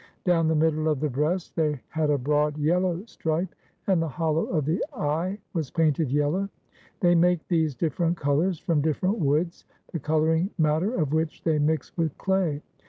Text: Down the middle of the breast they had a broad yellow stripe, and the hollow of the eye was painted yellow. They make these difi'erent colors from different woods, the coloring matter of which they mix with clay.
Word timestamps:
Down 0.23 0.47
the 0.47 0.55
middle 0.55 0.89
of 0.89 0.99
the 0.99 1.11
breast 1.11 1.55
they 1.55 1.79
had 1.89 2.09
a 2.09 2.17
broad 2.17 2.57
yellow 2.57 3.05
stripe, 3.05 3.53
and 3.85 4.01
the 4.01 4.07
hollow 4.07 4.47
of 4.47 4.65
the 4.65 4.83
eye 4.93 5.37
was 5.53 5.69
painted 5.69 6.09
yellow. 6.11 6.49
They 7.01 7.13
make 7.13 7.47
these 7.47 7.75
difi'erent 7.75 8.17
colors 8.17 8.57
from 8.57 8.81
different 8.81 9.19
woods, 9.19 9.65
the 9.93 9.99
coloring 9.99 10.49
matter 10.57 10.95
of 10.95 11.13
which 11.13 11.43
they 11.43 11.59
mix 11.59 11.95
with 11.97 12.17
clay. 12.17 12.63